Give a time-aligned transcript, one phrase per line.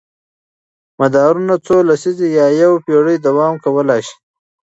[0.99, 4.15] مدارونه څو لسیزې یا یوه پېړۍ دوام کولی شي.